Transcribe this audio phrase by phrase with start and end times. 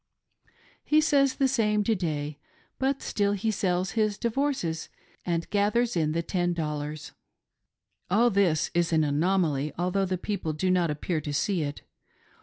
[0.83, 2.39] He says the same to day;
[2.79, 4.89] but still he sells his divorces
[5.27, 7.11] and gathers in the ten dollars.
[8.09, 11.83] All this is an anomaly, although the people do not appear to see it.